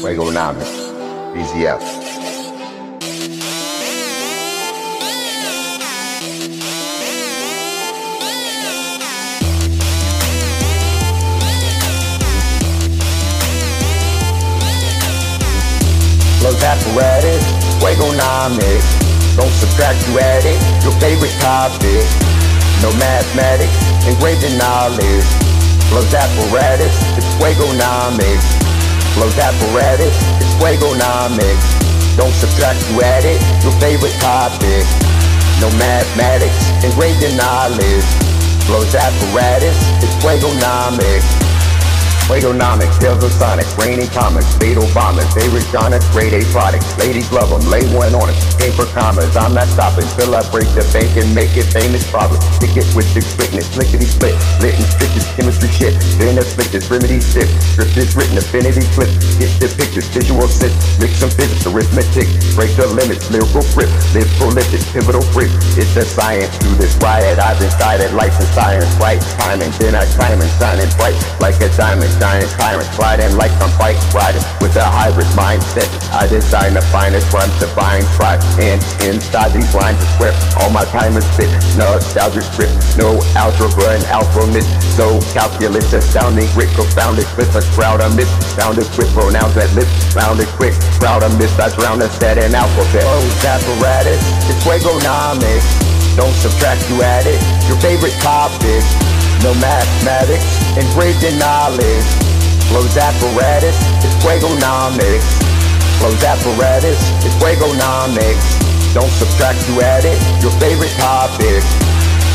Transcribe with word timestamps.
Fuegonomics. 0.00 0.90
BZF. 1.34 1.82
Los 16.42 16.62
apparatus, 16.64 17.44
Fuegonomics. 17.78 19.36
Don't 19.36 19.52
subtract, 19.52 20.00
you 20.08 20.18
add 20.18 20.44
it. 20.46 20.56
Your 20.82 20.92
favorite 20.98 21.30
topic. 21.40 22.06
No 22.80 22.90
mathematics, 22.96 23.76
engraved 24.08 24.44
in 24.44 24.56
knowledge. 24.56 25.28
Los 25.92 26.14
apparatus, 26.14 26.96
it's 27.18 27.26
Fuegonomics. 27.36 28.59
Los 29.18 29.36
apparatus, 29.38 30.16
it's 30.38 30.54
Fuegonomics. 30.60 31.66
Don't 32.16 32.32
subtract, 32.32 32.78
you 32.90 33.02
add 33.02 33.24
it. 33.24 33.40
Your 33.64 33.72
favorite 33.80 34.14
topic. 34.20 34.84
No 35.60 35.68
mathematics, 35.78 36.70
engraved 36.84 37.22
in 37.22 37.36
knowledge. 37.36 38.06
Los 38.68 38.94
apparatus, 38.94 39.78
it's 40.04 40.14
Fuegonomics. 40.22 41.39
Fuegonomics, 42.30 42.94
Tales 43.02 43.26
of 43.26 43.34
Sonic, 43.34 43.66
raining 43.74 44.06
comics, 44.14 44.54
fatal 44.62 44.86
bombers, 44.94 45.26
favorite 45.34 45.66
genre, 45.74 45.98
grade 46.14 46.30
A 46.30 46.46
products, 46.54 46.86
ladies 46.94 47.26
love 47.34 47.50
them, 47.50 47.58
lay 47.66 47.82
one 47.90 48.14
on 48.14 48.30
it, 48.30 48.38
came 48.54 48.70
for 48.70 48.86
commas, 48.94 49.34
I'm 49.34 49.50
not 49.50 49.66
stopping. 49.66 50.06
Till 50.14 50.30
I 50.38 50.46
break 50.54 50.70
the 50.78 50.86
bank 50.94 51.10
and 51.18 51.26
make 51.34 51.58
it 51.58 51.66
famous 51.74 52.06
problem, 52.06 52.38
stick 52.54 52.78
it 52.78 52.86
with 52.94 53.10
the 53.18 53.26
quickness, 53.34 53.74
lickety 53.74 54.06
split, 54.06 54.38
lit 54.62 54.78
and 54.78 54.86
stitches, 54.86 55.26
chemistry 55.34 55.74
shit, 55.74 55.98
then 56.22 56.38
afflict 56.38 56.70
this 56.70 56.86
remedy 56.86 57.18
stiff, 57.18 57.50
script 57.74 57.98
is 57.98 58.14
written, 58.14 58.38
affinity 58.38 58.86
flip, 58.94 59.10
get 59.42 59.50
the 59.58 59.66
pictures, 59.74 60.06
visual 60.14 60.46
sit, 60.46 60.70
mix 61.02 61.18
some 61.18 61.34
physics, 61.34 61.66
arithmetic, 61.66 62.30
break 62.54 62.70
the 62.78 62.86
limits, 62.94 63.26
lyrical 63.34 63.66
grip, 63.74 63.90
live 64.14 64.30
prolific, 64.38 64.78
pivotal 64.94 65.26
grip, 65.34 65.50
it's 65.74 65.98
a 65.98 66.06
science 66.06 66.54
to 66.62 66.70
this 66.78 66.94
riot, 67.02 67.42
I've 67.42 67.58
decided 67.58 68.14
life 68.14 68.38
and 68.38 68.46
science, 68.54 68.86
right? 69.02 69.18
Timing, 69.42 69.74
then 69.82 69.98
I 69.98 70.06
climb 70.14 70.38
and 70.38 70.54
shining 70.62 70.86
bright. 70.94 71.18
Like 71.42 71.58
a 71.58 71.66
diamond, 71.74 72.19
giant 72.20 72.52
tyrant, 72.60 72.84
sliding 72.92 73.32
like 73.40 73.50
some 73.56 73.72
bike 73.80 73.96
riding 74.12 74.44
with 74.60 74.76
a 74.76 74.84
hybrid 74.84 75.26
mindset. 75.32 75.88
I 76.12 76.28
design 76.28 76.76
the 76.76 76.84
finest 76.92 77.32
rhymes 77.32 77.56
to 77.64 77.66
find 77.72 78.04
pride, 78.20 78.44
and 78.60 78.76
inside 79.08 79.56
these 79.56 79.72
lines 79.72 79.96
is 79.96 80.12
where 80.20 80.36
all 80.60 80.68
my 80.68 80.84
time 80.92 81.16
is 81.16 81.24
spit. 81.32 81.48
Nostalgic 81.80 82.44
script, 82.44 82.76
no 83.00 83.16
algebra 83.32 83.96
and 83.96 84.04
alphabet. 84.12 84.62
So 84.92 85.16
calculus, 85.32 85.92
astounding, 85.96 86.46
grit, 86.52 86.68
confounded 86.76 87.24
with 87.40 87.56
a 87.56 87.64
crowd 87.72 88.04
of 88.04 88.12
myths. 88.14 88.30
Sounded 88.52 88.84
quick, 88.92 89.08
pronouns 89.16 89.56
that 89.56 89.72
lips, 89.72 89.90
rounded 90.12 90.48
quick, 90.60 90.76
crowd 91.00 91.24
of 91.24 91.32
myths. 91.40 91.56
I 91.56 91.72
drown 91.72 92.04
a 92.04 92.08
set 92.20 92.36
in 92.36 92.54
alphabet. 92.54 93.02
Oh, 93.08 93.24
apparatus, 93.48 94.20
it's 94.44 94.60
Fuegonomics. 94.60 95.64
Don't 96.16 96.34
subtract, 96.36 96.84
you 96.90 97.00
add 97.00 97.24
it. 97.24 97.40
Your 97.64 97.80
favorite 97.80 98.12
topic. 98.20 98.84
No 99.42 99.54
mathematics, 99.54 100.60
engraved 100.76 101.24
in 101.24 101.38
knowledge. 101.38 102.04
Flows 102.68 102.96
apparatus, 102.96 103.76
it's 104.04 104.14
Fuegonomics. 104.20 105.24
Flows 105.98 106.22
apparatus, 106.22 107.00
it's 107.24 107.34
Fuegonomics. 107.40 108.60
Don't 108.92 109.08
subtract, 109.08 109.66
you 109.68 109.80
add 109.80 110.04
it. 110.04 110.20
Your 110.42 110.52
favorite 110.60 110.92
topic. 111.00 111.64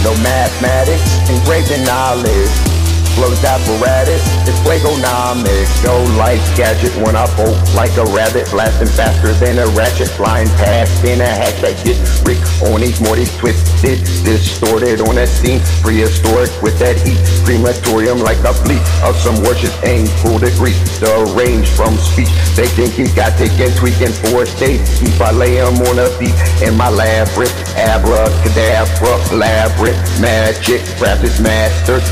No 0.04 0.18
mathematics, 0.24 1.22
engraved 1.30 1.72
in 1.72 1.84
knowledge. 1.84 2.75
Flows 3.16 3.40
apparatus, 3.46 4.20
it's 4.44 4.60
Fuegonomics. 4.60 5.72
No 5.88 6.04
life 6.20 6.44
gadget 6.58 6.92
when 7.00 7.16
I 7.16 7.24
bolt 7.40 7.56
like 7.74 7.96
a 7.96 8.04
rabbit, 8.12 8.52
blasting 8.52 8.92
faster 8.92 9.32
than 9.40 9.58
a 9.58 9.68
ratchet, 9.72 10.10
flying 10.10 10.50
past 10.60 11.04
in 11.06 11.22
a 11.22 11.26
hatch. 11.26 11.64
I 11.64 11.72
get 11.88 11.96
Rick 12.28 12.44
on 12.68 12.82
these 12.82 13.00
Morty's 13.00 13.32
twisted, 13.38 14.04
distorted 14.28 15.00
on 15.00 15.16
that 15.16 15.30
scene, 15.30 15.64
prehistoric 15.80 16.52
with 16.62 16.78
that 16.80 17.00
heat, 17.08 17.16
crematorium 17.48 18.20
like 18.20 18.40
a 18.44 18.52
fleet 18.52 18.84
of 19.00 19.16
some 19.16 19.40
warships 19.48 19.80
aimed 19.88 20.12
full 20.20 20.38
degree. 20.38 20.76
The 21.00 21.32
range 21.40 21.72
from 21.72 21.96
speech, 21.96 22.36
they 22.60 22.68
think 22.68 23.00
he 23.00 23.08
got 23.16 23.40
taken 23.40 23.72
tweaking 23.80 24.12
for 24.28 24.44
a 24.44 24.46
state. 24.46 24.84
Keep 25.00 25.24
I 25.24 25.32
lay 25.32 25.56
him 25.56 25.80
on 25.88 26.04
a 26.04 26.12
beat 26.20 26.36
in 26.60 26.76
my 26.76 26.92
labyrinth, 26.92 27.56
abracadabra, 27.80 29.16
labyrinth, 29.32 30.04
magic, 30.20 30.84
craft 31.00 31.24
is 31.24 31.40
master, 31.40 32.04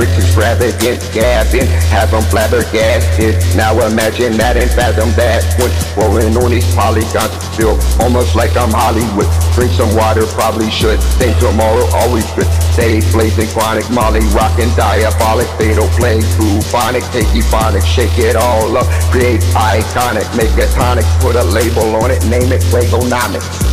fashion 0.00 0.20
fabrics, 0.20 0.24
extravagant, 0.24 1.00
gabbing, 1.12 1.66
have 1.90 2.10
them 2.10 2.22
flabbergasted. 2.30 3.36
Now 3.56 3.74
imagine 3.86 4.36
that 4.38 4.56
and 4.56 4.70
fathom 4.70 5.10
that 5.16 5.42
when 5.58 5.70
rolling 5.96 6.36
on 6.36 6.50
these 6.50 6.66
polygons, 6.74 7.32
feel 7.56 7.78
almost 8.00 8.34
like 8.34 8.56
I'm 8.56 8.70
Hollywood. 8.70 9.28
Drink 9.54 9.72
some 9.72 9.94
water, 9.96 10.24
probably 10.26 10.70
should. 10.70 11.00
Think 11.18 11.36
tomorrow, 11.38 11.84
always 11.94 12.24
good. 12.32 12.48
Stay 12.72 13.00
blazing, 13.12 13.48
chronic, 13.48 13.88
molly, 13.90 14.24
rockin', 14.32 14.70
diabolic, 14.76 15.48
fatal, 15.58 15.88
plague, 15.98 16.24
bubonic, 16.38 17.04
take 17.12 17.28
euphonic, 17.34 17.84
shake 17.84 18.16
it 18.18 18.36
all 18.36 18.76
up, 18.76 18.86
create 19.10 19.40
iconic, 19.52 20.26
make 20.36 20.52
a 20.56 20.66
tonic, 20.72 21.04
put 21.20 21.36
a 21.36 21.44
label 21.44 21.96
on 22.00 22.10
it, 22.10 22.22
name 22.26 22.52
it 22.52 22.62
Fuegonomics. 22.70 23.68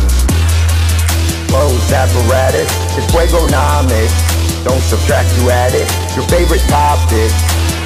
Close 1.48 1.92
apparatus, 1.92 2.68
it's 2.96 3.06
Fuegonomics. 3.12 4.38
Don't 4.64 4.82
subtract, 4.82 5.30
you 5.38 5.50
add 5.50 5.72
it. 5.72 6.07
Your 6.18 6.26
favorite 6.26 6.66
topic, 6.66 7.30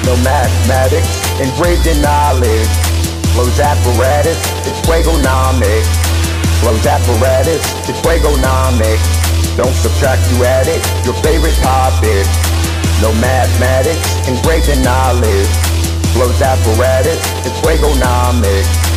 no 0.09 0.17
mathematics, 0.25 1.21
engraved 1.37 1.85
in 1.85 2.01
knowledge. 2.01 2.65
Close 3.37 3.59
apparatus, 3.59 4.41
it's 4.65 4.81
Fuegonomics. 4.89 5.85
Close 6.65 6.83
apparatus, 6.87 7.61
it's 7.87 8.01
Fuegonomics. 8.01 9.05
Don't 9.55 9.75
subtract, 9.75 10.25
you 10.33 10.43
add 10.45 10.65
it. 10.65 10.81
Your 11.05 11.13
favorite 11.21 11.53
topic, 11.61 12.25
no 13.05 13.13
mathematics, 13.21 14.01
engraved 14.27 14.67
in 14.67 14.81
knowledge. 14.81 15.53
Close 16.17 16.41
apparatus, 16.41 17.21
it's 17.45 17.59
Fuegonomics. 17.61 18.92